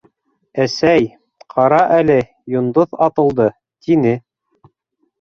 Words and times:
—Әсәй, 0.63 1.05
ҡара 1.55 1.83
әле, 1.99 2.17
йондоҙ 2.57 3.01
атылды,— 3.11 3.51
тине. 3.89 4.19